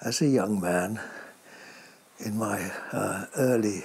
[0.00, 1.00] as a young man,
[2.18, 3.84] in my uh, early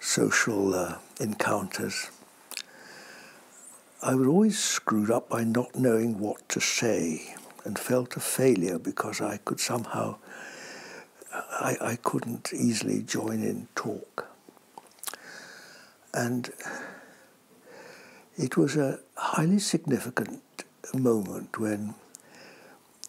[0.00, 2.10] social uh, encounters,
[4.02, 8.78] I was always screwed up by not knowing what to say and felt a failure
[8.78, 10.16] because I could somehow,
[11.32, 14.26] I, I couldn't easily join in talk.
[16.12, 16.50] And
[18.36, 20.42] it was a highly significant
[20.92, 21.94] moment when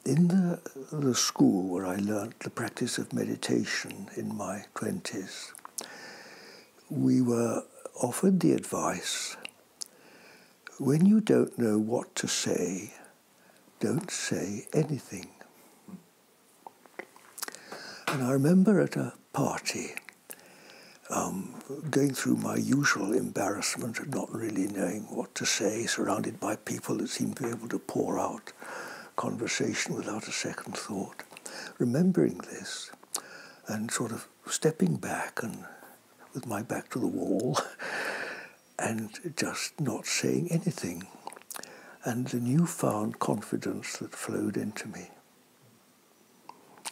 [0.05, 0.59] in the,
[0.91, 5.51] the school where I learnt the practice of meditation in my 20s,
[6.89, 7.63] we were
[8.01, 9.35] offered the advice
[10.79, 12.93] when you don't know what to say,
[13.79, 15.27] don't say anything.
[18.07, 19.95] And I remember at a party
[21.09, 21.55] um,
[21.89, 26.97] going through my usual embarrassment of not really knowing what to say, surrounded by people
[26.97, 28.53] that seemed to be able to pour out
[29.15, 31.23] conversation without a second thought.
[31.77, 32.91] Remembering this
[33.67, 35.65] and sort of stepping back and
[36.33, 37.57] with my back to the wall
[38.79, 41.07] and just not saying anything.
[42.03, 45.09] And the newfound confidence that flowed into me.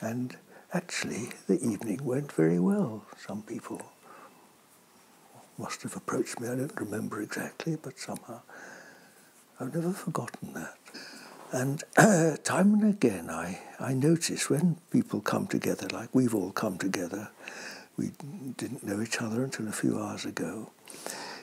[0.02, 0.36] And
[0.74, 3.06] actually, the evening went very well.
[3.18, 3.82] Some people
[5.58, 6.48] must have approached me.
[6.48, 8.42] I don't remember exactly, but somehow
[9.60, 10.78] I've never forgotten that.
[11.54, 16.52] And uh, time and again, I, I notice when people come together, like we've all
[16.52, 17.30] come together,
[17.96, 18.12] we
[18.58, 20.72] didn't know each other until a few hours ago,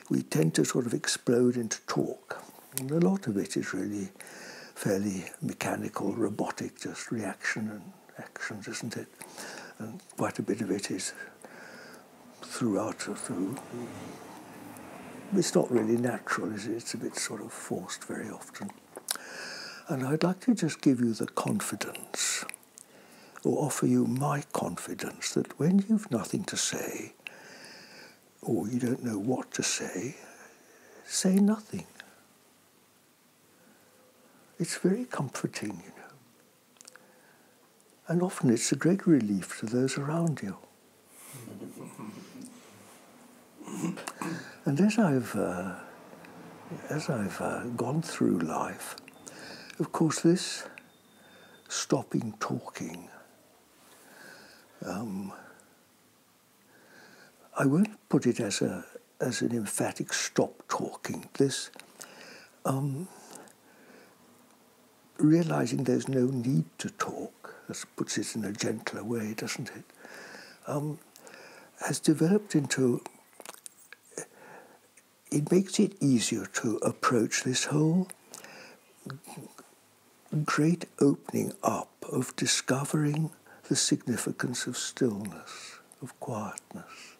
[0.09, 2.43] we tend to sort of explode into talk.
[2.77, 4.09] And a lot of it is really
[4.75, 7.81] fairly mechanical, robotic, just reaction and
[8.17, 9.07] actions, isn't it?
[9.79, 11.13] And quite a bit of it is
[12.41, 13.57] throughout through.
[15.33, 16.73] It's not really natural, is it?
[16.73, 18.71] It's a bit sort of forced very often.
[19.91, 22.45] And I'd like to just give you the confidence,
[23.43, 27.11] or offer you my confidence, that when you've nothing to say,
[28.41, 30.15] or you don't know what to say,
[31.05, 31.85] say nothing.
[34.59, 36.95] It's very comforting, you know.
[38.07, 40.55] And often it's a great relief to those around you.
[44.63, 45.73] and as I've, uh,
[46.89, 48.95] as I've uh, gone through life,
[49.81, 50.63] of course, this
[51.67, 53.09] stopping talking,
[54.85, 55.33] um,
[57.57, 58.85] I won't put it as a
[59.19, 61.27] as an emphatic stop talking.
[61.33, 61.71] This
[62.63, 63.07] um,
[65.17, 69.85] realizing there's no need to talk, that puts it in a gentler way, doesn't it?
[70.67, 70.99] Um,
[71.87, 73.01] has developed into
[75.31, 78.07] it makes it easier to approach this whole
[80.37, 83.31] great opening up of discovering
[83.67, 87.17] the significance of stillness, of quietness.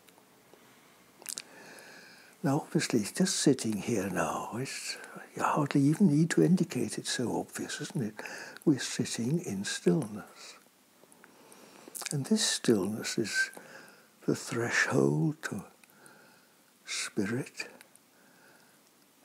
[2.43, 4.97] Now, obviously, just sitting here now, it's,
[5.35, 8.15] you hardly even need to indicate it's so obvious, isn't it?
[8.65, 10.55] We're sitting in stillness.
[12.11, 13.51] And this stillness is
[14.25, 15.63] the threshold to
[16.85, 17.67] spirit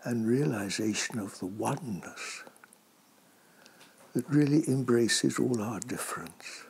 [0.05, 2.45] and realization of the oneness
[4.17, 6.65] that really embraces all our difference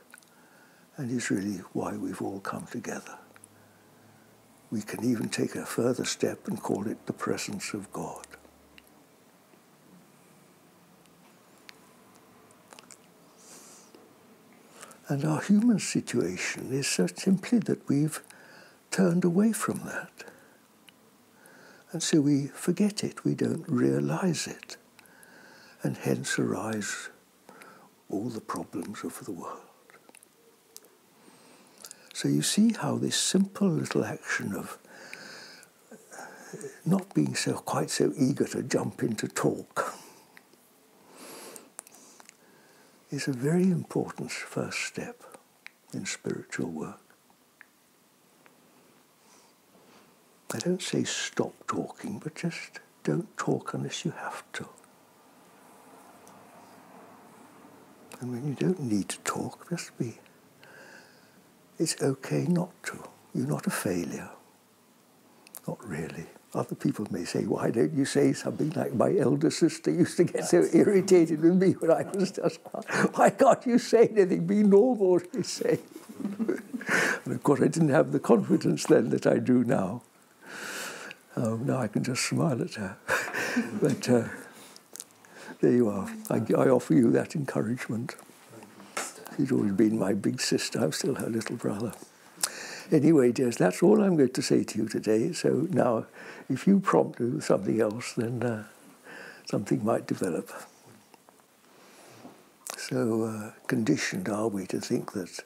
[0.97, 3.17] and is really why we've all come together.
[4.73, 8.27] We can even take a further step and call it the presence of God.
[15.07, 18.25] And our human situation is so simply that we've
[18.91, 20.25] turned away from that.
[21.93, 24.77] And so we forget it, we don't realize it.
[25.84, 27.11] And hence arise
[28.09, 29.61] all the problems of the world.
[32.12, 34.78] So you see how this simple little action of
[35.93, 35.97] uh,
[36.84, 39.95] not being so quite so eager to jump into talk
[43.11, 45.22] is a very important first step
[45.93, 47.01] in spiritual work.
[50.54, 54.66] I don't say stop talking, but just don't talk unless you have to.
[58.21, 60.18] And when you don't need to talk, just be.
[61.78, 62.98] It's okay not to.
[63.34, 64.30] You're not a failure.
[65.68, 66.27] Not really.
[66.54, 70.24] Other people may say, why don't you say something like my elder sister used to
[70.24, 72.60] get so irritated with me when I was just,
[73.15, 74.47] why can't you say anything?
[74.47, 75.78] Be normal, she say.
[77.24, 80.03] and of course, I didn't have the confidence then that I do now.
[81.34, 82.97] Um, now I can just smile at her.
[83.83, 84.24] but uh,
[85.61, 86.09] there you are.
[86.31, 88.17] I, I offer you that encouragement.
[89.37, 90.81] She's always been my big sister.
[90.81, 91.93] I'm still her little brother.
[92.93, 95.33] Anyway, dears, that's all I'm going to say to you today.
[95.33, 96.07] So now,
[96.49, 98.65] if you prompt me with something else, then uh,
[99.45, 100.51] something might develop.
[102.77, 105.41] So uh, conditioned are we to think that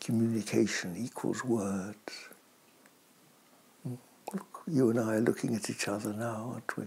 [0.00, 2.30] communication equals words?
[3.84, 6.84] Look, you and I are looking at each other now, aren't we?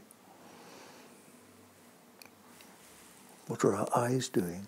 [3.50, 4.68] What are our eyes doing?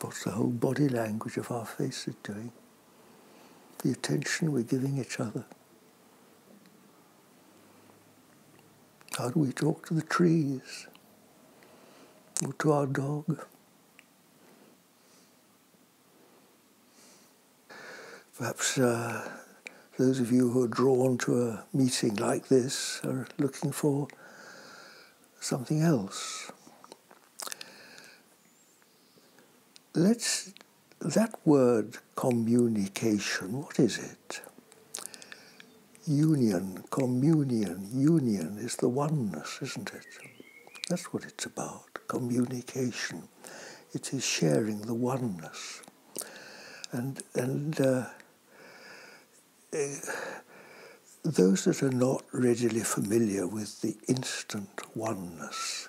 [0.00, 2.50] What's the whole body language of our faces doing?
[3.84, 5.44] The attention we're giving each other.
[9.16, 10.88] How do we talk to the trees?
[12.44, 13.46] Or to our dog?
[18.36, 19.30] Perhaps uh,
[19.96, 24.08] those of you who are drawn to a meeting like this are looking for
[25.42, 26.52] something else.
[29.94, 30.52] let's
[31.00, 34.40] that word communication, what is it?
[36.06, 40.06] Union, communion, union is the oneness, isn't it?
[40.88, 43.28] That's what it's about, communication.
[43.92, 45.82] It is sharing the oneness.
[46.92, 48.04] And, and uh,
[49.74, 49.86] uh,
[51.24, 55.88] those that are not readily familiar with the instant oneness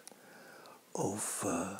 [0.95, 1.77] of uh,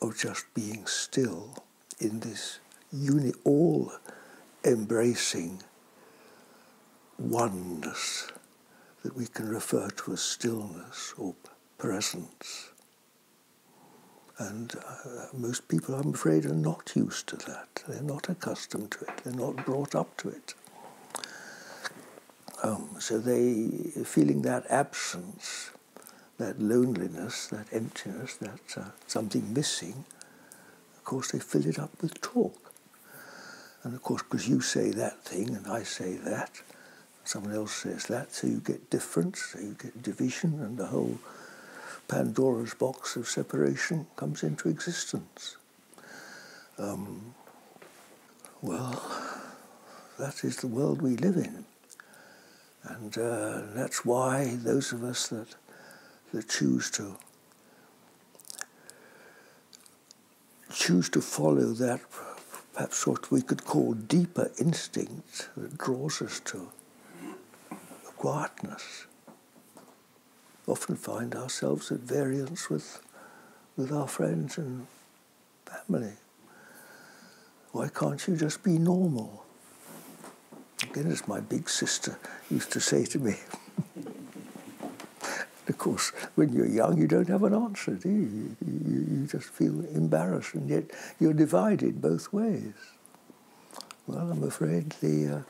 [0.00, 1.64] of just being still
[2.00, 2.60] in this
[2.92, 3.92] uni- all
[4.64, 5.60] embracing
[7.18, 8.28] oneness
[9.02, 11.34] that we can refer to as stillness or
[11.78, 12.70] presence.
[14.38, 17.82] And uh, most people, I'm afraid, are not used to that.
[17.86, 19.16] They're not accustomed to it.
[19.24, 20.54] They're not brought up to it.
[23.02, 23.66] So they,
[24.04, 25.72] feeling that absence,
[26.38, 30.04] that loneliness, that emptiness, that uh, something missing,
[30.96, 32.72] of course they fill it up with talk.
[33.82, 36.62] And of course, because you say that thing and I say that,
[37.24, 41.18] someone else says that, so you get difference, so you get division, and the whole
[42.06, 45.56] Pandora's box of separation comes into existence.
[46.78, 47.34] Um,
[48.60, 49.02] well,
[50.20, 51.64] that is the world we live in.
[52.84, 55.54] And uh, that's why those of us that
[56.32, 57.16] that choose to
[60.72, 62.00] choose to follow that
[62.72, 66.68] perhaps what we could call deeper instinct that draws us to
[68.16, 69.06] quietness
[70.66, 73.02] often find ourselves at variance with
[73.76, 74.86] with our friends and
[75.66, 76.12] family.
[77.72, 79.41] Why can't you just be normal?
[80.94, 82.18] As my big sister
[82.50, 83.36] used to say to me.
[85.68, 88.56] Of course, when you're young, you don't have an answer, do you?
[88.66, 90.84] You, you just feel embarrassed, and yet
[91.18, 92.74] you're divided both ways.
[94.06, 95.42] Well, I'm afraid the, uh,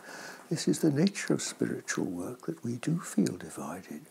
[0.48, 4.02] this is the nature of spiritual work that we do feel divided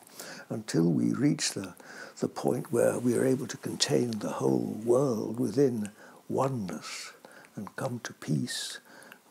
[0.50, 1.74] until we reach the,
[2.20, 5.92] the point where we are able to contain the whole world within
[6.28, 7.14] oneness
[7.56, 8.80] and come to peace.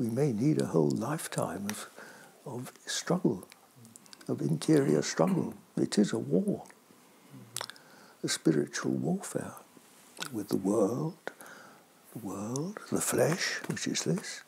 [0.01, 1.91] We may need a whole lifetime of,
[2.47, 3.47] of struggle,
[4.29, 5.53] of interior struggle.
[5.77, 6.63] It is a war,
[8.25, 9.53] a spiritual warfare
[10.33, 11.19] with the world,
[12.15, 14.41] the world, the flesh, which is this,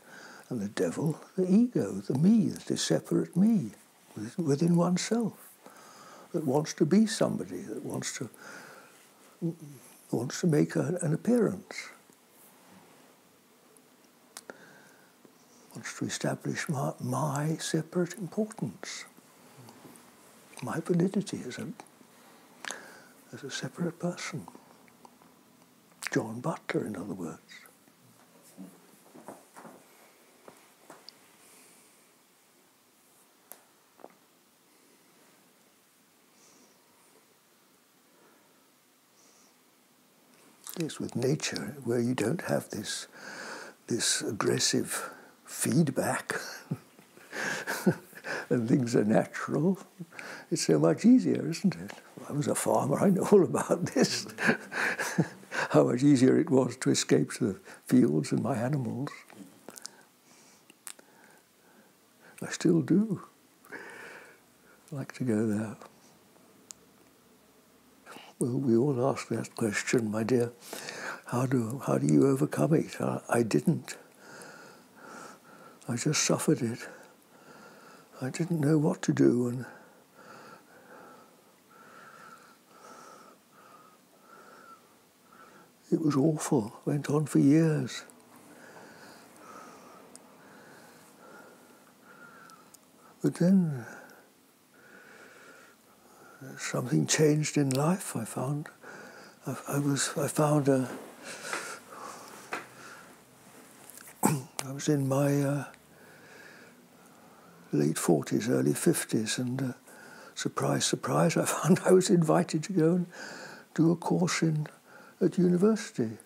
[0.48, 3.72] and the devil, the ego, the me, the separate me
[4.38, 5.34] within oneself,
[6.32, 8.30] that wants to be somebody, that wants to
[10.10, 11.90] wants to make an appearance,
[15.74, 19.04] wants to establish my, my separate importance
[20.62, 21.66] my validity as a,
[23.32, 24.46] as a separate person.
[26.12, 27.40] John Butler, in other words.
[40.78, 43.06] Yes, with nature, where you don't have this,
[43.88, 45.10] this aggressive
[45.52, 46.34] feedback
[48.50, 49.78] and things are natural,
[50.50, 51.92] it's so much easier, isn't it?
[52.28, 54.26] I was a farmer, I know all about this.
[55.70, 59.10] How much easier it was to escape to the fields and my animals.
[62.42, 63.22] I still do
[64.90, 65.76] like to go there.
[68.38, 70.52] Well, we all ask that question, my dear.
[71.26, 73.00] How do, how do you overcome it?
[73.00, 73.96] I, I didn't.
[75.88, 76.78] I just suffered it.
[78.20, 79.66] I didn't know what to do and
[85.92, 88.04] It was awful, went on for years.
[93.22, 93.84] But then
[96.56, 98.16] something changed in life.
[98.16, 98.68] I found
[99.46, 100.88] I, I was I found a
[104.72, 105.64] I was in my uh,
[107.72, 109.72] late forties, early fifties, and uh,
[110.34, 113.06] surprise, surprise, I found I was invited to go and
[113.74, 114.66] do a course in
[115.20, 116.16] at university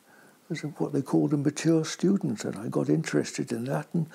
[0.48, 4.06] as what they called a mature student, and I got interested in that, and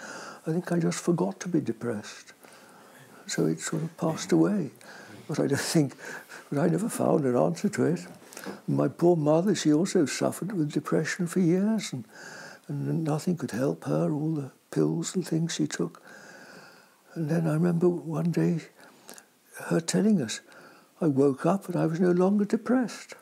[0.47, 2.31] I think I just forgot to be depressed.
[3.27, 4.71] So it sort of passed away.
[5.27, 5.93] But I don't think,
[6.49, 8.07] but I never found an answer to it.
[8.65, 12.05] My poor mother, she also suffered with depression for years, and,
[12.71, 16.01] and nothing could help her, all the pills and things she took.
[17.13, 18.61] And then I remember one day
[19.65, 20.41] her telling us,
[20.99, 23.15] I woke up and I was no longer depressed.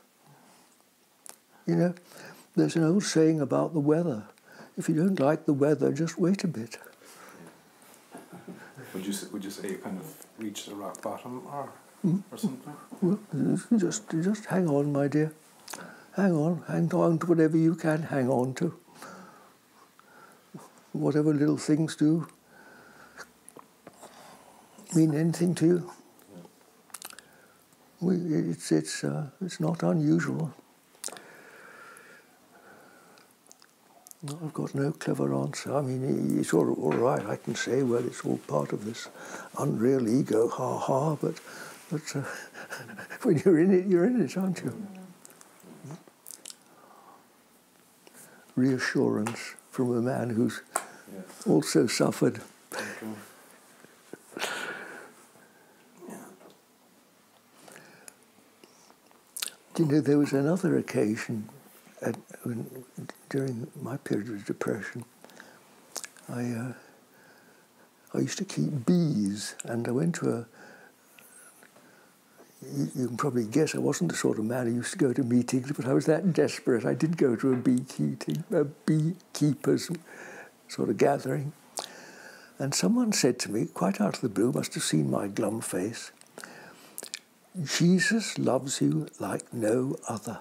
[1.65, 1.93] You know,
[2.55, 4.23] there's an old saying about the weather.
[4.77, 6.77] If you don't like the weather, just wait a bit.
[8.93, 11.69] Would you would you say you kind of reached the rock bottom or
[12.05, 12.23] Mm.
[12.31, 12.73] or something?
[13.01, 13.19] Well,
[13.77, 15.33] just just hang on, my dear.
[16.15, 18.73] Hang on, hang on to whatever you can hang on to.
[20.91, 22.27] Whatever little things do
[24.96, 25.91] mean anything to you.
[28.01, 30.53] We, it's it's uh, it's not unusual.
[34.27, 35.77] I've got no clever answer.
[35.77, 37.25] I mean, it's all, all right.
[37.25, 39.08] I can say, well, it's all part of this
[39.58, 41.15] unreal ego, ha ha.
[41.15, 41.36] But,
[41.89, 42.24] but uh,
[43.24, 44.88] when you're in it, you're in it, aren't you?
[48.58, 50.61] Reassurance from a man who's
[51.11, 51.47] Yes.
[51.47, 52.39] also suffered.
[52.71, 52.83] Okay.
[59.73, 61.49] Do you know, there was another occasion
[62.01, 62.83] at, when,
[63.29, 65.05] during my period of depression.
[66.27, 66.73] I, uh,
[68.13, 70.45] I used to keep bees, and I went to a.
[72.61, 75.23] You, can probably guess I wasn't the sort of man who used to go to
[75.23, 76.85] meetings, but I was that desperate.
[76.85, 79.89] I did go to a beekeeping, a beekeepers
[80.67, 81.53] sort of gathering,
[82.59, 85.61] and someone said to me, quite out of the blue, must have seen my glum
[85.61, 86.11] face,
[87.63, 90.39] Jesus loves you like no other.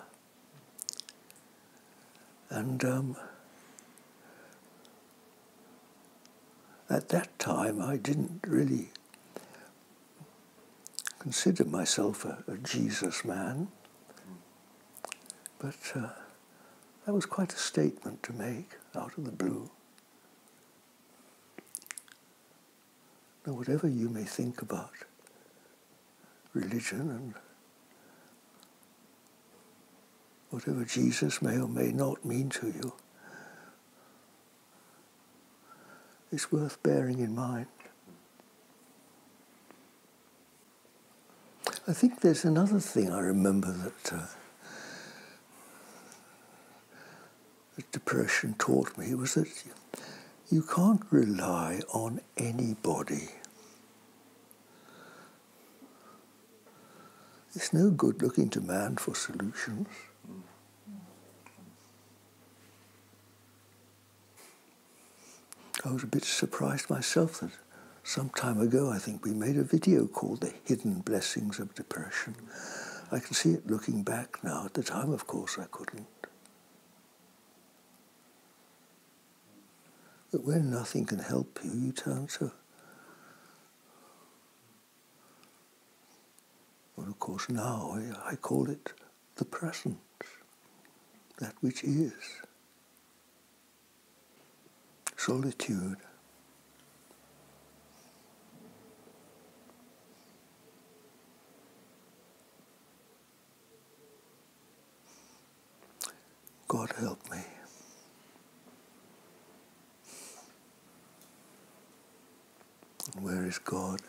[2.50, 3.16] And um,
[6.90, 8.90] at that time, I didn't really
[11.28, 13.68] consider myself a, a Jesus man,
[15.58, 16.08] but uh,
[17.04, 19.68] that was quite a statement to make out of the blue.
[23.46, 24.92] Now, whatever you may think about
[26.54, 27.34] religion and
[30.48, 32.94] whatever Jesus may or may not mean to you,
[36.32, 37.66] it's worth bearing in mind.
[41.88, 44.26] I think there's another thing I remember that, uh,
[47.76, 49.48] that depression taught me was that
[50.50, 53.30] you, can't rely on anybody.
[57.54, 59.88] It's no good looking to man for solutions.
[65.86, 67.52] I was a bit surprised myself that
[68.08, 72.34] some time ago, I think we made a video called The Hidden Blessings of Depression.
[73.12, 74.64] I can see it looking back now.
[74.64, 76.06] At the time, of course, I couldn't.
[80.32, 82.50] But when nothing can help you, you turn to
[86.96, 88.92] Well, of course, now I, call it
[89.36, 89.98] the present,
[91.38, 92.12] that which is.
[95.16, 95.98] Solitude.
[106.68, 107.38] God help me.
[113.14, 114.00] And where is God?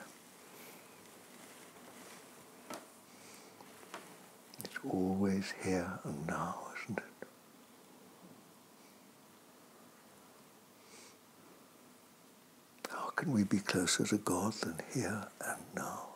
[4.63, 7.27] It's always here and now, isn't it?
[12.89, 16.07] How can we be closer to God than here and now?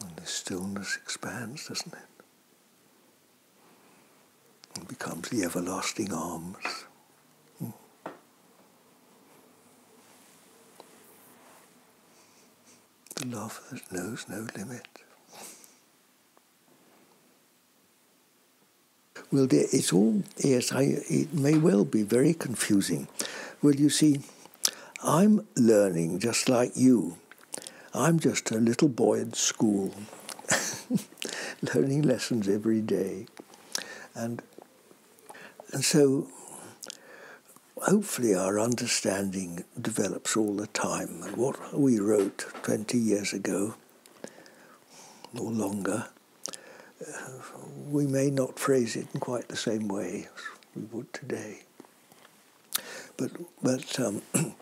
[0.00, 2.24] And the stillness expands, doesn't it?
[4.76, 6.84] And becomes the everlasting arms.
[7.58, 7.70] Hmm.
[13.16, 14.86] the love that knows no limit.
[19.30, 23.08] Well, it's all, yes, I, it may well be very confusing.
[23.60, 24.20] Well, you see,
[25.02, 27.18] I'm learning just like you.
[27.94, 29.94] I'm just a little boy at school,
[31.74, 33.26] learning lessons every day.
[34.14, 34.42] And,
[35.72, 36.28] and so
[37.82, 41.22] hopefully our understanding develops all the time.
[41.22, 43.74] And what we wrote 20 years ago,
[45.38, 46.08] or longer,
[47.90, 50.42] we may not phrase it in quite the same way as
[50.74, 51.60] we would today.
[53.16, 54.22] But, but um,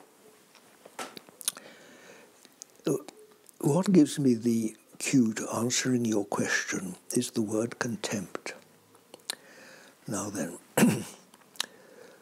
[3.66, 8.54] what gives me the cue to answering your question is the word contempt.
[10.06, 11.04] Now then, a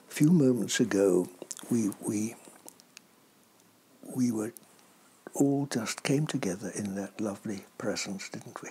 [0.08, 1.28] few moments ago,
[1.70, 2.34] we, we,
[4.16, 4.52] we were
[5.34, 8.70] all just came together in that lovely presence, didn't we?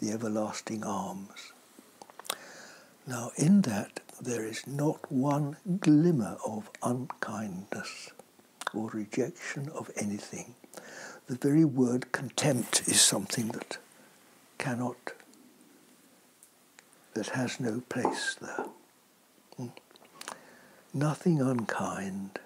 [0.00, 1.52] the everlasting arms.
[3.06, 8.10] Now, in that, there is not one glimmer of unkindness
[8.72, 10.54] or rejection of anything.
[11.26, 13.78] The very word contempt is something that
[14.58, 15.12] cannot,
[17.14, 18.66] that has no place there.
[19.56, 19.68] Hmm.
[20.92, 22.38] Nothing unkind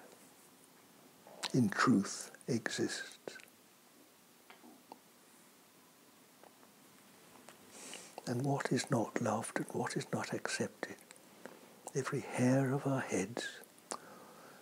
[1.53, 3.37] in truth exists.
[8.29, 10.95] and what is not loved and what is not accepted.
[11.95, 13.47] Every hair of our heads,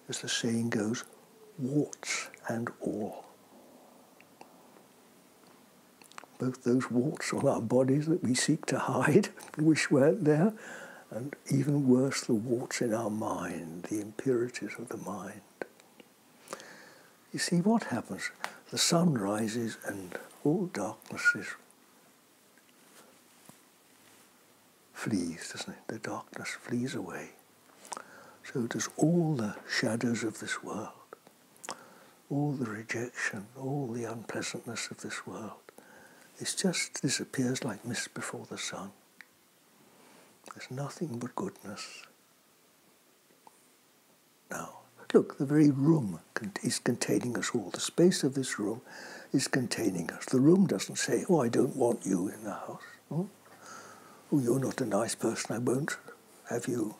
[0.08, 1.04] as the saying goes,
[1.60, 3.27] warts and all.
[6.40, 10.54] Both those warts on our bodies that we seek to hide, wish weren't there,
[11.10, 15.42] and even worse, the warts in our mind, the impurities of the mind.
[17.34, 18.32] You see, what happens?
[18.72, 21.48] The sun rises and all darkness is
[24.94, 25.80] flees, doesn't it?
[25.88, 27.30] The darkness flees away.
[28.52, 30.90] So does all the shadows of this world,
[32.30, 35.67] all the rejection, all the unpleasantness of this world.
[36.40, 38.92] It just disappears like mist before the sun.
[40.54, 42.04] There's nothing but goodness.
[44.52, 44.80] Now,
[45.14, 46.20] look, the very room
[46.64, 47.70] is containing us all.
[47.72, 48.82] The space of this room
[49.34, 50.26] is containing us.
[50.26, 52.82] The room doesn't say, oh, I don't want you in the house.
[53.10, 53.24] Hmm?
[54.32, 55.98] oh, you're not a nice person, I won't
[56.50, 56.96] have you.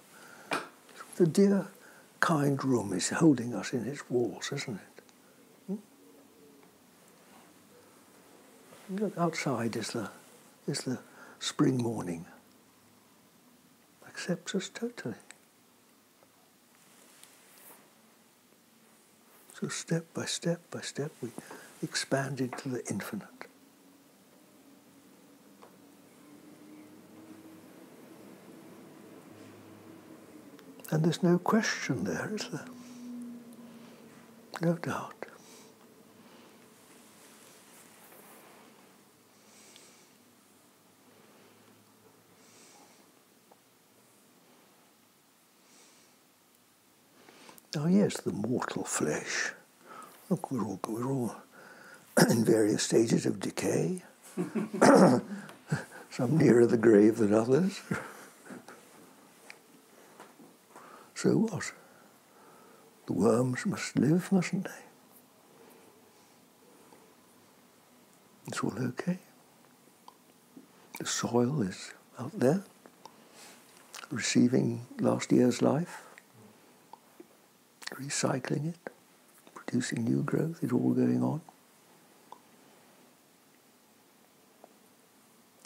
[1.16, 1.68] The dear,
[2.20, 4.97] kind room is holding us in its walls, isn't it?
[8.90, 10.10] Look, outside is the,
[10.68, 11.00] is the
[11.40, 12.26] spring morning.
[14.08, 15.16] Accepts us totally.
[19.60, 21.30] So step by step by step we
[21.84, 23.28] expand into the infinite.
[30.90, 32.66] And there's no question there, is there?
[34.62, 35.14] No doubt.
[47.76, 49.52] Oh yes, the mortal flesh.
[50.30, 51.36] Look, we're all, we're all
[52.30, 54.04] in various stages of decay.
[56.10, 57.82] Some nearer the grave than others.
[61.18, 61.72] So what?
[63.08, 64.84] The worms must live, mustn't they?
[68.46, 69.18] It's all okay.
[71.00, 72.62] The soil is out there,
[74.12, 76.04] receiving last year's life,
[77.96, 78.92] recycling it,
[79.56, 81.42] producing new growth, it's all going on.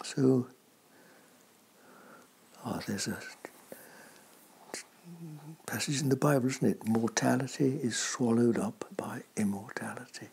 [0.04, 0.48] So,
[2.66, 3.18] oh, there's a
[5.66, 6.88] passage in the Bible, isn't it?
[6.88, 10.28] Mortality is swallowed up by immortality.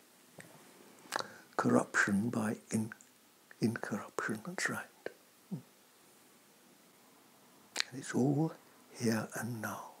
[1.55, 2.91] Corruption by in,
[3.61, 4.83] incorruption, that's right.
[5.51, 5.61] And
[7.93, 8.53] it's all
[8.99, 9.91] here and now.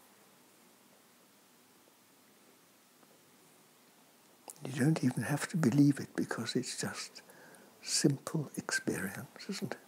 [4.65, 7.21] You don't even have to believe it because it's just
[7.81, 9.79] simple experience, isn't it?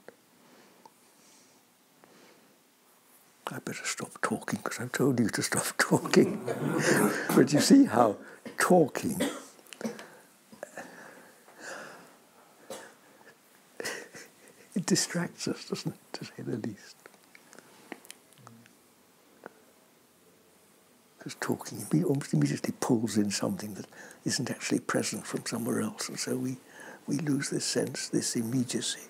[3.48, 6.42] I better stop talking because I've told you to stop talking.
[7.36, 8.16] but you see how
[8.58, 9.22] talking
[14.74, 16.96] it distracts us, doesn't it, to say the least.
[21.40, 23.88] Talking, he almost immediately pulls in something that
[24.26, 26.58] isn't actually present from somewhere else, and so we,
[27.08, 29.02] we lose this sense, this immediacy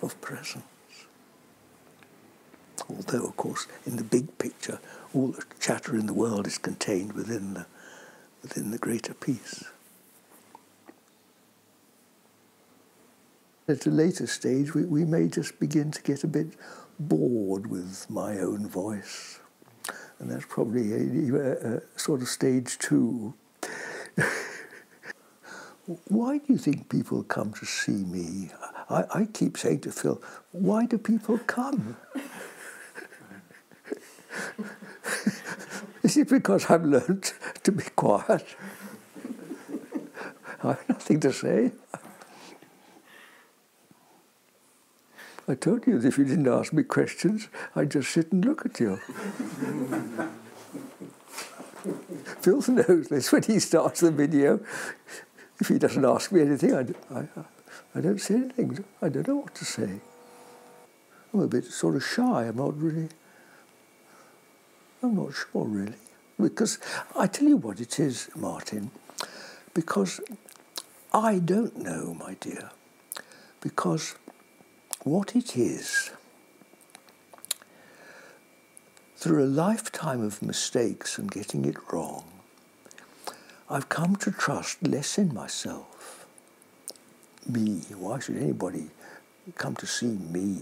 [0.00, 0.64] of presence.
[2.88, 4.80] Although, of course, in the big picture,
[5.14, 7.66] all the chatter in the world is contained within the,
[8.42, 9.64] within the greater peace.
[13.68, 16.48] At a later stage, we, we may just begin to get a bit
[16.98, 19.38] bored with my own voice.
[20.22, 20.98] And that's probably a,
[21.34, 23.34] a, a sort of stage two.
[26.06, 28.50] why do you think people come to see me?
[28.88, 31.96] I, I keep saying to Phil, why do people come?
[36.04, 37.32] Is it because I've learned
[37.64, 38.46] to be quiet?
[40.62, 41.72] I have nothing to say.
[45.48, 48.64] I told you that if you didn't ask me questions, I'd just sit and look
[48.64, 48.96] at you.
[52.40, 54.60] Phil knows this when he starts the video.
[55.60, 57.28] If he doesn't ask me anything, I, I,
[57.94, 58.84] I don't say anything.
[59.00, 60.00] I don't know what to say.
[61.32, 62.44] I'm a bit sort of shy.
[62.44, 63.08] I'm not really.
[65.02, 65.94] I'm not sure really.
[66.38, 66.78] Because
[67.16, 68.90] I tell you what it is, Martin,
[69.74, 70.20] because
[71.12, 72.70] I don't know, my dear.
[73.60, 74.16] Because
[75.04, 76.10] what it is,
[79.16, 82.24] through a lifetime of mistakes and getting it wrong,
[83.68, 86.26] I've come to trust less in myself.
[87.48, 87.82] Me.
[87.96, 88.90] Why should anybody
[89.56, 90.58] come to see me?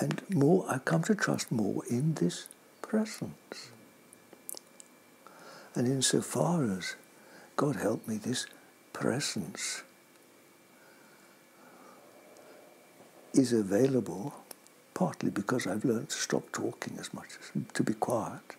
[0.00, 2.48] And more, I've come to trust more in this
[2.82, 3.70] presence.
[5.74, 6.96] And insofar as,
[7.56, 8.46] God help me, this
[8.92, 9.82] presence
[13.36, 14.34] is available
[14.94, 18.56] partly because I've learned to stop talking as much as to be quiet.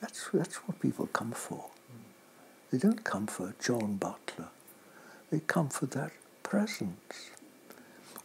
[0.00, 1.64] That's, that's what people come for.
[2.70, 4.48] They don't come for John Butler.
[5.30, 7.30] They come for that presence.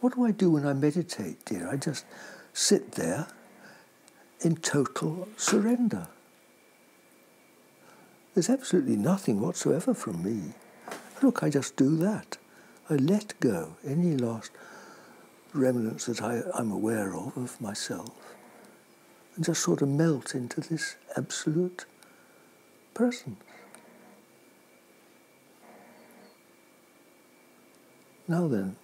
[0.00, 1.68] What do I do when I meditate, dear?
[1.68, 2.04] I just
[2.52, 3.26] sit there
[4.40, 6.06] in total surrender.
[8.34, 10.52] There's absolutely nothing whatsoever from me.
[11.22, 12.36] Look, I just do that.
[12.90, 14.50] I let go any last
[15.54, 18.10] remnants that I, I'm aware of of myself
[19.36, 21.86] and just sort of melt into this absolute
[22.92, 23.40] presence.
[28.26, 28.76] Now then,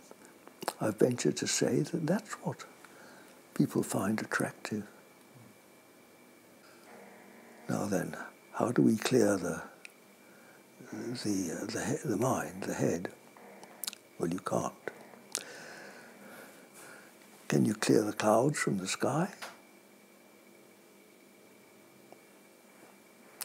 [0.81, 2.65] I venture to say that that's what
[3.55, 4.85] people find attractive.
[7.69, 8.17] Now then,
[8.53, 9.63] how do we clear the
[10.93, 13.09] the uh, the, the mind, the head?
[14.19, 14.75] Well, you can't.
[17.51, 19.29] Can you clear the clouds from the sky?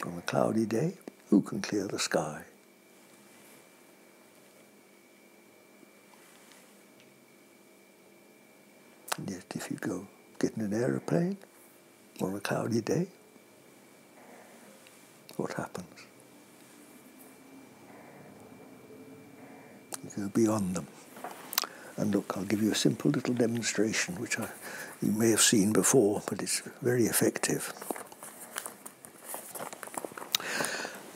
[0.05, 0.93] On a cloudy day,
[1.31, 2.43] who can clear the sky?
[9.17, 10.05] And yet, if you go
[10.37, 11.37] get in an aeroplane
[12.21, 13.07] on a cloudy day,
[15.35, 16.05] what happens?
[20.03, 20.87] You go beyond them.
[21.97, 24.49] And look, I'll give you a simple little demonstration, which I,
[25.01, 27.73] you may have seen before, but it's very effective.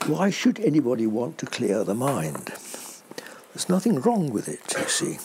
[0.06, 2.52] Why should anybody want to clear the mind?
[3.52, 5.18] There's nothing wrong with it, you see.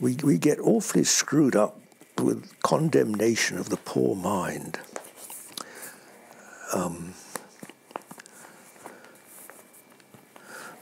[0.00, 1.78] We, we get awfully screwed up
[2.18, 4.80] with condemnation of the poor mind.
[6.72, 7.14] Um,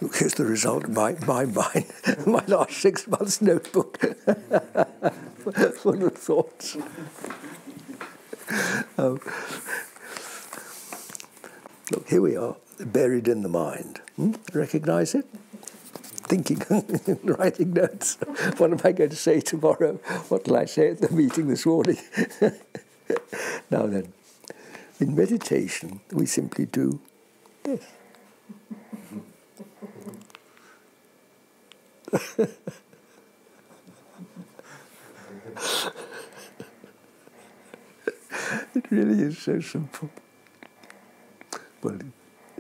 [0.00, 1.86] here's the result of my, my mind,
[2.26, 3.98] my last six months notebook
[5.76, 6.76] full of thoughts.
[8.96, 9.20] Um,
[11.92, 14.00] look, here we are, buried in the mind.
[14.16, 14.32] Hmm?
[14.54, 15.26] Recognize it?
[16.26, 16.62] Thinking,
[17.24, 18.16] writing notes.
[18.56, 19.96] What am I going to say tomorrow?
[20.28, 21.98] What will I say at the meeting this morning?
[23.70, 24.14] now then,
[24.98, 27.00] in meditation, we simply do
[27.64, 27.84] this.
[38.74, 40.10] It really is so simple.
[41.82, 41.98] Well,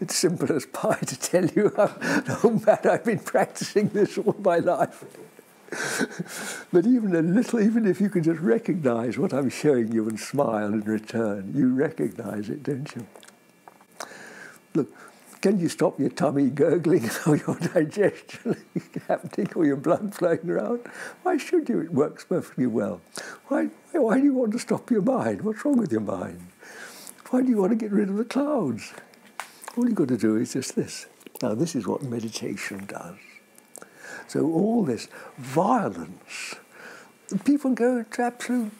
[0.00, 1.88] it's simple as pie to tell you how,
[2.26, 5.04] how bad I've been practicing this all my life.
[6.72, 10.18] but even a little, even if you can just recognize what I'm showing you and
[10.18, 13.06] smile in return, you recognize it, don't you?
[14.74, 14.92] Look,
[15.40, 18.56] can you stop your tummy gurgling or your digestion
[19.08, 20.80] happening or your blood flowing around?
[21.22, 21.80] Why should you?
[21.80, 23.00] It works perfectly well.
[23.46, 25.42] Why, why do you want to stop your mind?
[25.42, 26.48] What's wrong with your mind?
[27.30, 28.92] Why do you want to get rid of the clouds?
[29.76, 31.06] All you've got to do is just this.
[31.40, 33.16] Now, this is what meditation does.
[34.26, 36.56] So, all this violence,
[37.44, 38.72] people go to absolute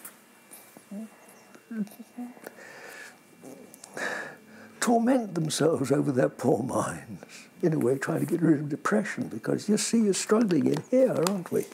[4.89, 7.23] torment themselves over their poor minds,
[7.61, 10.83] in a way trying to get rid of depression, because you see, you're struggling in
[10.91, 11.67] here, aren't we?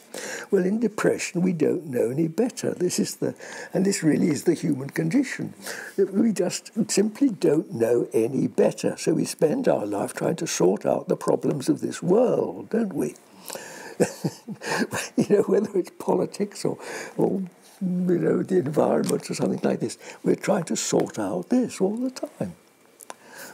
[0.50, 2.74] Well, in depression, we don't know any better.
[2.74, 3.36] This is the,
[3.72, 5.54] and this really is the human condition.
[5.96, 8.96] We just simply don't know any better.
[8.96, 12.92] So we spend our life trying to sort out the problems of this world, don't
[12.92, 13.14] we?
[15.16, 16.78] you know, whether it's politics or,
[17.16, 17.42] or
[17.80, 19.98] you know, the environment or something like this.
[20.24, 22.56] We're trying to sort out this all the time.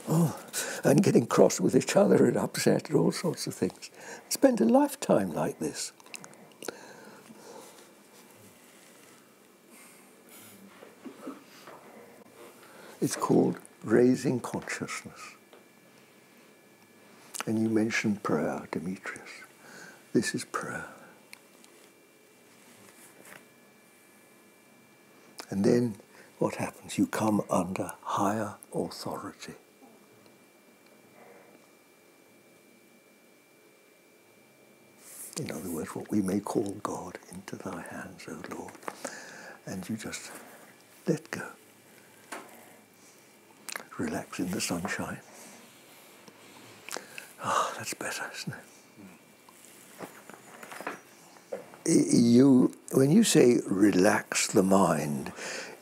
[0.08, 0.36] Oh,
[0.82, 3.90] and getting cross with each other and upset and all sorts of things.
[4.28, 5.92] Spend a lifetime like this.
[13.00, 15.20] It's called raising consciousness.
[17.46, 19.30] And you mentioned prayer, Demetrius.
[20.12, 20.84] This is prayer.
[25.48, 25.96] And then
[26.38, 26.98] what happens?
[26.98, 29.54] You come under higher authority.
[35.40, 38.74] In other words, what we may call God into thy hands, O Lord.
[39.64, 40.30] And you just
[41.08, 41.46] let go.
[43.96, 45.20] Relax in the sunshine.
[47.42, 48.54] Ah, oh, that's better, isn't
[51.86, 52.12] it?
[52.12, 55.32] You, when you say relax the mind,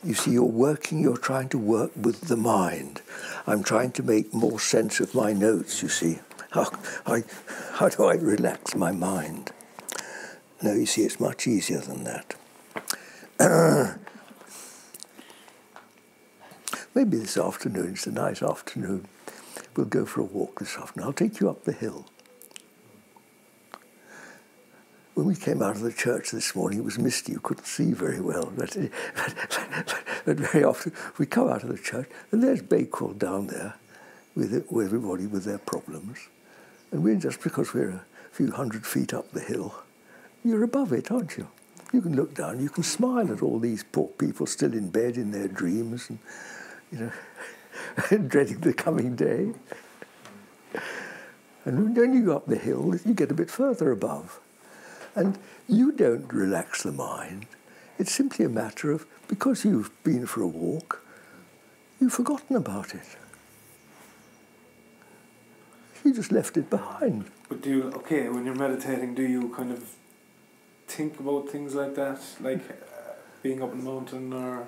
[0.05, 3.01] you see, you're working, you're trying to work with the mind.
[3.45, 6.19] I'm trying to make more sense of my notes, you see.
[6.51, 6.71] How,
[7.05, 7.23] I,
[7.73, 9.51] how do I relax my mind?
[10.63, 12.35] No, you see, it's much easier than that.
[16.95, 19.07] maybe this afternoon, it's a nice afternoon,
[19.75, 21.07] we'll go for a walk this afternoon.
[21.07, 22.05] I'll take you up the hill.
[25.13, 27.33] When we came out of the church this morning, it was misty.
[27.33, 28.51] You couldn't see very well.
[28.57, 28.75] But,
[29.15, 33.75] but, but very often we come out of the church, and there's Bakewell down there
[34.39, 36.29] with, it, with everybody with their problems.
[36.91, 39.75] And we're just because we're a few hundred feet up the hill,
[40.45, 41.47] you're above it, aren't you?
[41.91, 45.17] You can look down, you can smile at all these poor people still in bed
[45.17, 46.19] in their dreams and,
[46.91, 49.51] you know, dreading the coming day.
[51.65, 54.39] And when you go up the hill, you get a bit further above.
[55.15, 57.45] And you don't relax the mind.
[57.97, 61.03] It's simply a matter of, because you've been for a walk,
[61.99, 63.17] you've forgotten about it.
[66.03, 67.25] You just left it behind.
[67.47, 69.83] But do you, okay, when you're meditating, do you kind of
[70.87, 72.21] think about things like that?
[72.39, 74.67] Like uh, being up in the mountain or?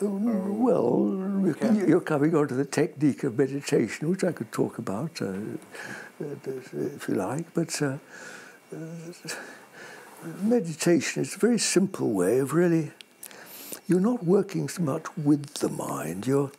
[0.00, 1.86] or well, okay.
[1.86, 6.36] you're coming on to the technique of meditation, which I could talk about uh, uh
[6.46, 7.80] if you like, but.
[7.80, 7.98] Uh,
[8.72, 8.76] uh
[10.42, 12.92] meditation is a very simple way of really,
[13.86, 16.50] you're not working so much with the mind, you're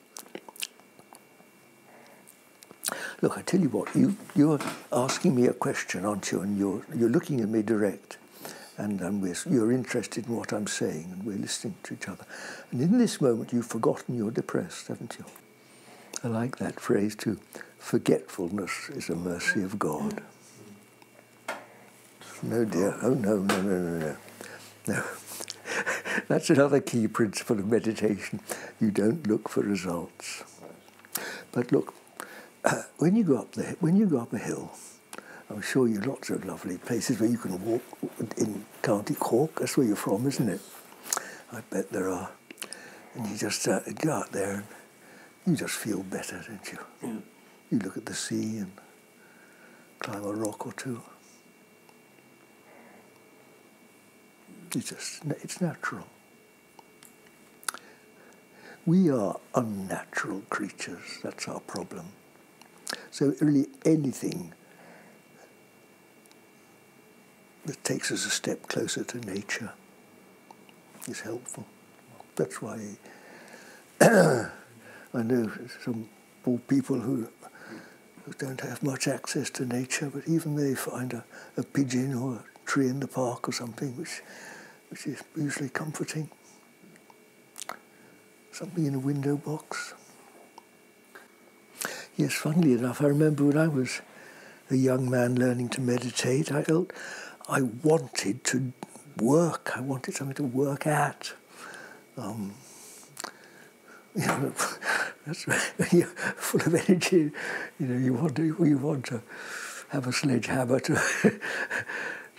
[3.21, 4.59] Look, I tell you what, you, you're
[4.91, 6.41] asking me a question, aren't you?
[6.41, 8.17] And you're, you're looking at me direct.
[8.77, 12.25] And um, you're interested in what I'm saying, and we're listening to each other.
[12.71, 15.25] And in this moment, you've forgotten you're depressed, haven't you?
[16.23, 17.39] I like that phrase too.
[17.79, 20.21] Forgetfulness is a mercy of God.
[22.43, 22.97] No, dear.
[23.01, 24.15] Oh, no, no, no, no, no.
[24.87, 25.03] No.
[26.27, 28.41] That's another key principle of meditation.
[28.81, 30.43] You don't look for results.
[31.51, 31.93] But look,
[32.65, 34.71] uh, when you go up the when you go up a hill,
[35.49, 37.83] I'm sure you lots of lovely places where you can walk
[38.37, 39.59] in County Cork.
[39.59, 40.61] That's where you're from, isn't it?
[41.51, 42.31] I bet there are.
[43.13, 44.65] And you just uh, go out there and
[45.45, 46.79] you just feel better, don't you?
[47.01, 47.15] Yeah.
[47.71, 48.71] You look at the sea and
[49.99, 51.01] climb a rock or two.
[54.75, 56.05] It's just, it's natural.
[58.85, 61.19] We are unnatural creatures.
[61.23, 62.07] That's our problem.
[63.11, 64.53] So really anything
[67.65, 69.71] that takes us a step closer to nature
[71.07, 71.65] is helpful.
[72.35, 72.79] That's why
[74.01, 74.49] I
[75.13, 75.51] know
[75.83, 76.09] some
[76.43, 77.27] poor people who,
[78.25, 81.23] who don't have much access to nature, but even they find a,
[81.57, 84.21] a pigeon or a tree in the park or something which
[84.89, 86.29] which is usually comforting.
[88.51, 89.93] Something in a window box.
[92.17, 94.01] Yes, funnily enough, I remember when I was
[94.69, 96.93] a young man learning to meditate, I felt
[97.49, 98.71] I wanted to
[99.17, 99.71] work.
[99.75, 101.33] I wanted something to work at.
[102.17, 102.53] Um,
[104.15, 104.53] you know,
[105.27, 105.45] That's.
[105.91, 107.31] You're full of energy.
[107.79, 109.21] You know, you want to, you want to
[109.89, 111.01] have a sledgehammer to,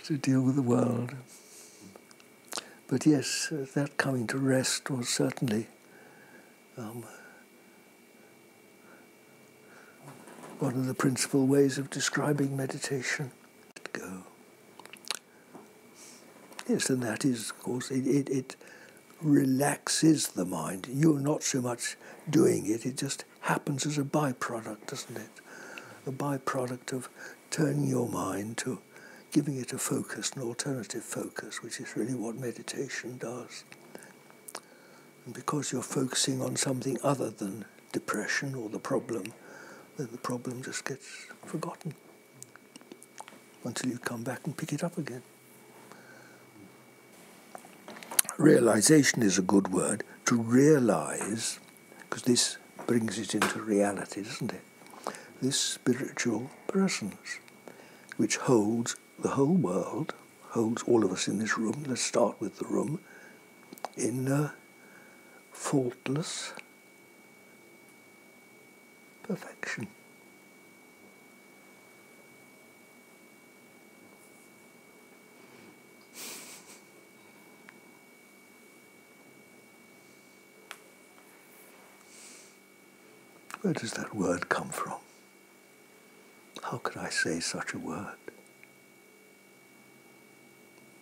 [0.05, 1.13] to deal with the world.
[2.87, 5.67] But yes, uh, that coming to rest was certainly
[6.77, 7.03] um,
[10.59, 13.31] one of the principal ways of describing meditation.
[13.93, 14.23] Go.
[16.67, 18.55] Yes, and that is, of course, it, it, it
[19.21, 20.87] relaxes the mind.
[20.91, 21.95] You're not so much
[22.29, 25.29] doing it, it just happens as a byproduct, doesn't it?
[26.05, 27.09] A byproduct of
[27.49, 28.79] turning your mind to
[29.31, 33.63] giving it a focus, an alternative focus, which is really what meditation does.
[35.25, 39.33] And because you're focusing on something other than depression or the problem,
[39.97, 41.93] then the problem just gets forgotten
[43.63, 45.23] until you come back and pick it up again.
[48.37, 50.03] Realization is a good word.
[50.25, 51.59] To realize,
[52.01, 54.61] because this brings it into reality, doesn't it?
[55.41, 57.39] This spiritual presence,
[58.17, 60.13] which holds the whole world,
[60.49, 62.99] holds all of us in this room, let's start with the room,
[63.95, 64.51] in uh,
[65.51, 66.53] faultless
[69.27, 69.87] perfection.
[83.61, 84.93] Where does that word come from?
[86.63, 88.15] How could I say such a word?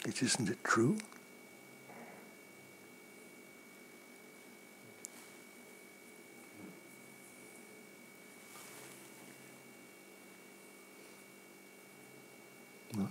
[0.07, 0.97] It isn't it true?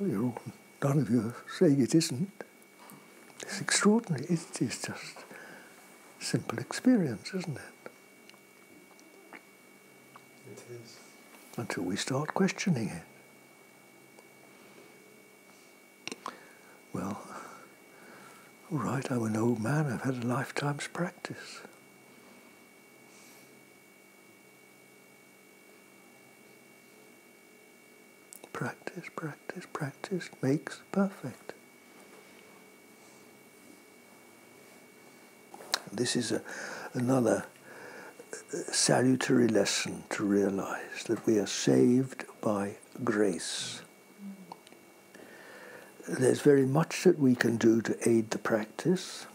[0.00, 0.38] You're all,
[0.83, 2.30] none of you are saying it isn't.
[3.42, 4.24] It's extraordinary.
[4.24, 5.24] It is just
[6.18, 7.90] simple experience, isn't it?
[10.50, 10.98] It is.
[11.57, 13.02] Until we start questioning it.
[16.92, 17.20] Well,
[18.72, 21.61] all right, I'm an old man, I've had a lifetime's practice.
[28.54, 31.52] Practice, practice, practice makes perfect.
[35.92, 36.40] This is a,
[36.94, 37.44] another
[38.32, 43.82] uh, salutary lesson to realize that we are saved by grace
[46.06, 49.26] there's very much that we can do to aid the practice.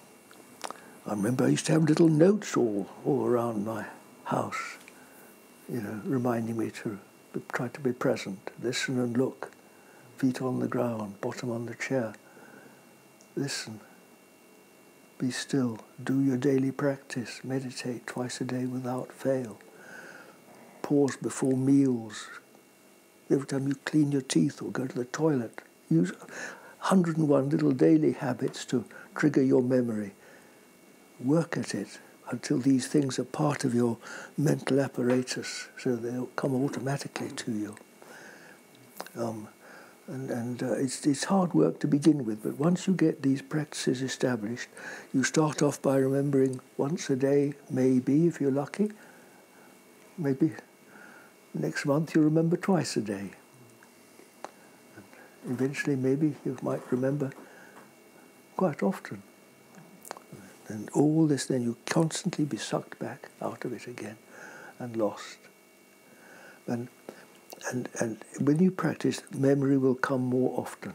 [1.05, 3.85] I remember I used to have little notes all, all around my
[4.25, 4.77] house,
[5.67, 6.99] you know, reminding me to
[7.51, 9.51] try to be present, listen and look,
[10.17, 12.13] feet on the ground, bottom on the chair.
[13.35, 13.79] Listen,
[15.17, 19.59] be still, do your daily practice, meditate twice a day without fail.
[20.81, 22.27] Pause before meals,
[23.29, 25.61] every time you clean your teeth or go to the toilet.
[25.89, 26.11] Use
[26.81, 30.13] 101 little daily habits to trigger your memory.
[31.23, 31.99] Work at it
[32.31, 33.97] until these things are part of your
[34.37, 37.75] mental apparatus, so they'll come automatically to you.
[39.17, 39.47] Um,
[40.07, 43.41] and, and uh, it's, it's hard work to begin with, but once you get these
[43.41, 44.69] practices established,
[45.13, 48.91] you start off by remembering once a day, maybe, if you're lucky.
[50.17, 50.51] Maybe
[51.53, 53.31] next month you'll remember twice a day
[55.45, 57.31] And eventually maybe you might remember
[58.55, 59.23] quite often.
[60.69, 64.17] And all this, then you constantly be sucked back out of it again
[64.77, 65.39] and lost.
[66.67, 66.87] And,
[67.69, 70.93] and, and when you practice, memory will come more often.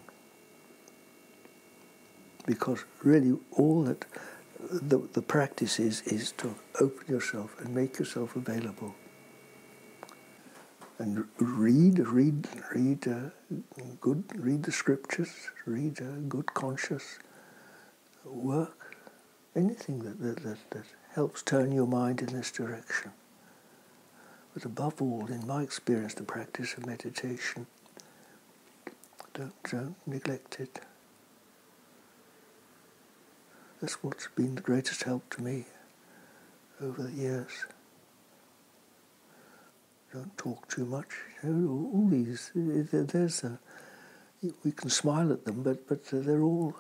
[2.47, 4.05] Because really, all that
[4.71, 8.95] the, the practice is, is to open yourself and make yourself available
[10.99, 13.31] and read, read, read uh,
[14.01, 17.19] good, read the scriptures, read uh, good conscious
[18.25, 18.84] work,
[19.57, 23.13] anything that, that, that, that helps turn your mind in this direction.
[24.53, 27.67] But above all, in my experience, the practice of meditation,
[29.33, 30.81] don't, don't neglect it.
[33.81, 35.65] That's what's been the greatest help to me
[36.81, 37.67] over the years
[40.15, 41.09] don't talk too much.
[41.45, 43.59] All these, there's a,
[44.63, 46.77] we can smile at them, but but they're all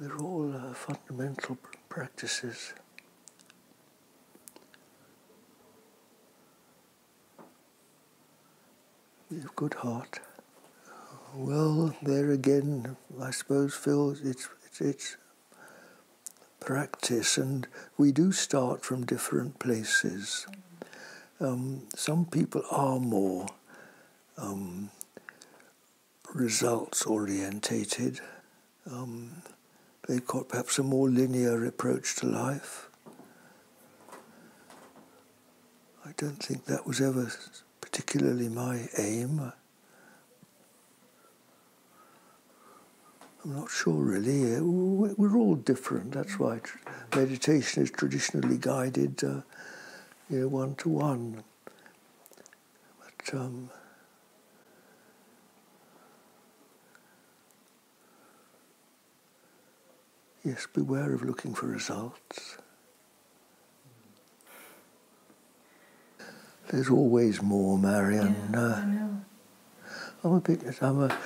[0.00, 2.74] they're all uh, fundamental practices.
[9.56, 10.20] Good heart.
[11.34, 15.16] Well, there again, I suppose, Phil, it's it's it's
[16.60, 17.66] practice, and
[17.98, 20.46] we do start from different places.
[21.40, 23.46] Um, some people are more
[24.38, 24.90] um,
[26.32, 28.20] results orientated.
[28.90, 29.42] Um,
[30.06, 32.88] they've got perhaps a more linear approach to life.
[36.06, 37.32] I don't think that was ever
[37.80, 39.52] particularly my aim.
[43.44, 44.60] I'm not sure really.
[44.60, 46.12] We're all different.
[46.12, 46.60] That's why
[47.14, 49.42] meditation is traditionally guided, uh,
[50.30, 51.44] you know, one to one.
[53.00, 53.70] But um,
[60.44, 62.58] yes, beware of looking for results.
[66.70, 68.36] There's always more, Marion.
[68.52, 69.24] Yeah, uh, I know.
[70.22, 70.60] I'm a bit.
[70.80, 71.18] I'm a.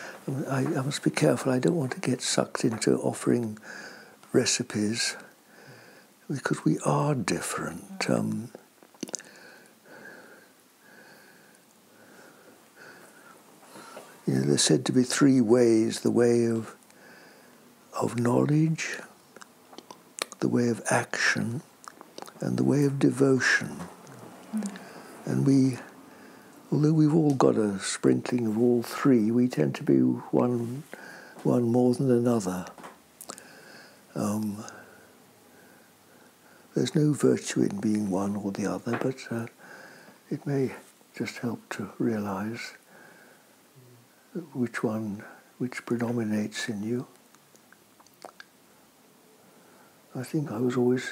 [0.49, 1.53] I, I must be careful.
[1.53, 3.59] I don't want to get sucked into offering
[4.33, 5.16] recipes
[6.29, 8.11] because we are different.
[8.11, 8.51] Um,
[14.27, 16.75] you know, there's said to be three ways: the way of
[17.99, 18.99] of knowledge,
[20.41, 21.62] the way of action,
[22.41, 23.80] and the way of devotion.
[24.55, 24.78] Mm.
[25.26, 25.78] And we
[26.70, 30.82] although we've all got a sprinkling of all three, we tend to be one,
[31.43, 32.66] one more than another.
[34.14, 34.64] Um,
[36.74, 39.47] there's no virtue in being one or the other, but uh,
[40.30, 40.72] it may
[41.16, 42.74] just help to realize
[44.53, 45.24] which one,
[45.59, 47.07] which predominates in you.
[50.15, 51.11] I think I was always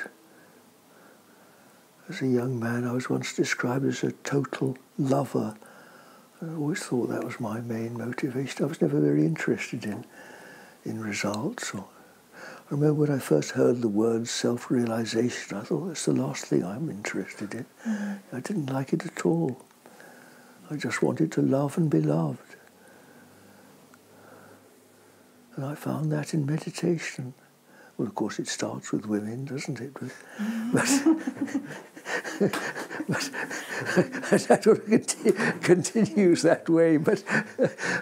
[2.08, 5.56] as a young man, I was once described as a total lover.
[6.40, 8.64] I always thought that was my main motivation.
[8.64, 10.04] I was never very interested in,
[10.84, 11.74] in results.
[11.74, 11.84] Or,
[12.34, 16.64] I remember when I first heard the word self-realization, I thought that's the last thing
[16.64, 17.66] I'm interested in.
[18.32, 19.64] I didn't like it at all.
[20.70, 22.56] I just wanted to love and be loved.
[25.56, 27.34] And I found that in meditation.
[27.98, 29.94] Well, of course, it starts with women, doesn't it?
[29.94, 30.12] But,
[30.72, 30.86] but,
[33.08, 35.32] but that sort of conti-
[35.62, 36.98] continues that way.
[36.98, 37.24] But,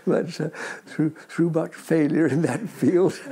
[0.05, 0.49] but uh,
[0.84, 3.20] through, through much failure in that field,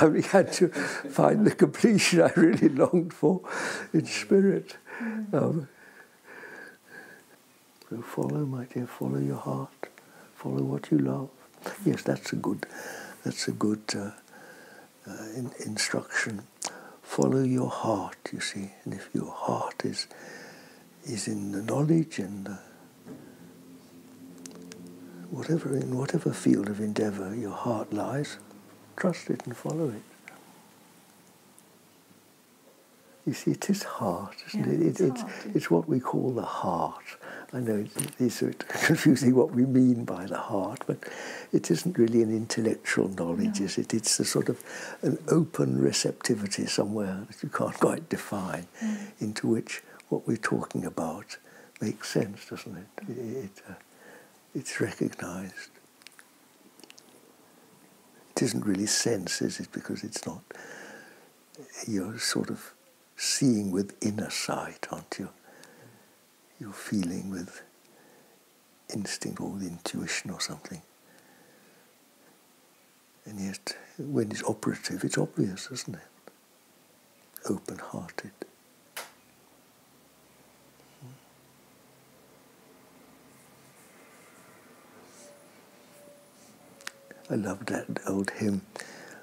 [0.00, 3.40] I began to find the completion I really longed for
[3.92, 4.76] in spirit.
[5.32, 5.68] Um,
[7.90, 9.88] so follow, my dear, follow your heart,
[10.36, 11.28] follow what you love.
[11.84, 12.66] Yes, that's a good
[13.24, 14.10] that's a good uh,
[15.06, 16.42] uh, in, instruction.
[17.02, 20.06] Follow your heart, you see, and if your heart is
[21.04, 22.56] is in the knowledge and uh,
[25.30, 28.38] whatever in whatever field of endeavor your heart lies,
[28.96, 30.11] trust it and follow it.
[33.26, 34.80] You see, it is heart, isn't yeah, it?
[34.80, 37.04] it it's, it's, heart, it's what we call the heart.
[37.52, 37.84] I know
[38.18, 38.40] it's
[38.86, 40.98] confusing what we mean by the heart, but
[41.52, 43.66] it isn't really an intellectual knowledge, no.
[43.66, 43.94] is it?
[43.94, 44.62] It's a sort of
[45.02, 48.98] an open receptivity somewhere that you can't quite define, mm.
[49.20, 51.36] into which what we're talking about
[51.80, 53.08] makes sense, doesn't it?
[53.08, 53.74] it, it uh,
[54.54, 55.70] it's recognized.
[58.34, 59.70] It isn't really sense, is it?
[59.72, 60.42] Because it's not.
[61.86, 62.72] You're sort of
[63.22, 65.28] seeing with inner sight, aren't you?
[66.58, 67.62] You're feeling with
[68.92, 70.82] instinct or with intuition or something.
[73.24, 76.02] And yet, when it's operative, it's obvious, isn't it?
[77.48, 78.32] Open hearted.
[87.30, 88.62] I love that old hymn,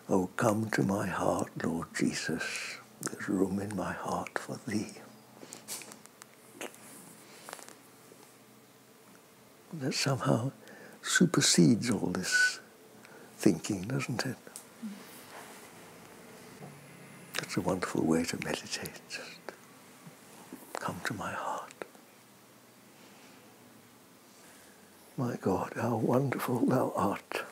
[0.08, 2.79] Oh, come to my heart, Lord Jesus.
[3.02, 4.94] There's room in my heart for thee.
[9.74, 10.52] That somehow
[11.02, 12.60] supersedes all this
[13.38, 14.36] thinking, doesn't it?
[17.36, 19.00] That's a wonderful way to meditate.
[19.10, 19.32] Just
[20.80, 21.74] come to my heart.
[25.18, 27.44] My God, how wonderful thou art.